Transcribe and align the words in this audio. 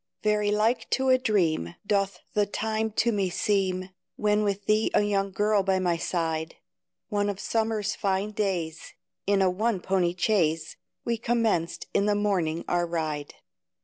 Very 0.23 0.49
like 0.49 0.89
to 0.89 1.09
a 1.09 1.19
dream, 1.19 1.75
Doth 1.85 2.21
the 2.33 2.47
time 2.47 2.89
to 2.93 3.11
me 3.11 3.29
seem, 3.29 3.91
When 4.15 4.41
with 4.41 4.65
thee 4.65 4.89
a 4.95 5.01
young 5.03 5.29
girl 5.31 5.61
by 5.61 5.77
my 5.77 5.95
side, 5.95 6.55
One 7.09 7.29
of 7.29 7.39
summer's 7.39 7.93
fine 7.95 8.31
days, 8.31 8.95
In 9.27 9.43
a 9.43 9.49
one 9.51 9.79
pony 9.79 10.15
chaise, 10.17 10.75
We 11.05 11.17
commenced 11.19 11.85
in 11.93 12.07
the 12.07 12.15
morning 12.15 12.65
our 12.67 12.87
ride. 12.87 13.35